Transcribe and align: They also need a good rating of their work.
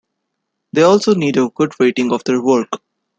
They 0.73 0.81
also 0.81 1.13
need 1.13 1.37
a 1.37 1.47
good 1.53 1.75
rating 1.79 2.11
of 2.11 2.23
their 2.23 2.41
work. 2.41 2.69